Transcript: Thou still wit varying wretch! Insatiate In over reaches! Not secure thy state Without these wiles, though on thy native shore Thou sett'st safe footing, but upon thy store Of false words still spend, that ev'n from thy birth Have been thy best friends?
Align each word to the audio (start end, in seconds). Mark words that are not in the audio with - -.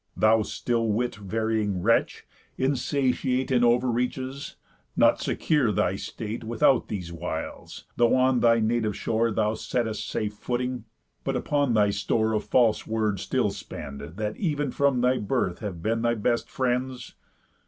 Thou 0.17 0.41
still 0.41 0.87
wit 0.87 1.13
varying 1.17 1.79
wretch! 1.83 2.25
Insatiate 2.57 3.51
In 3.51 3.63
over 3.63 3.87
reaches! 3.91 4.55
Not 4.97 5.21
secure 5.21 5.71
thy 5.71 5.95
state 5.95 6.43
Without 6.43 6.87
these 6.87 7.13
wiles, 7.13 7.85
though 7.97 8.15
on 8.15 8.39
thy 8.39 8.59
native 8.59 8.97
shore 8.97 9.29
Thou 9.29 9.53
sett'st 9.53 10.09
safe 10.09 10.33
footing, 10.33 10.85
but 11.23 11.35
upon 11.35 11.75
thy 11.75 11.91
store 11.91 12.33
Of 12.33 12.45
false 12.45 12.87
words 12.87 13.21
still 13.21 13.51
spend, 13.51 14.01
that 14.01 14.35
ev'n 14.39 14.71
from 14.71 15.01
thy 15.01 15.19
birth 15.19 15.59
Have 15.59 15.83
been 15.83 16.01
thy 16.01 16.15
best 16.15 16.49
friends? 16.49 17.13